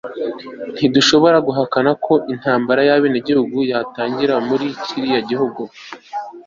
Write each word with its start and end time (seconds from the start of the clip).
Ntidushobora 0.75 1.37
guhakana 1.47 1.91
ko 2.05 2.13
intambara 2.33 2.81
yabenegihugu 2.89 3.57
yatangira 3.71 4.35
muri 4.47 4.65
kiriya 4.83 5.19
gihugu 5.29 5.61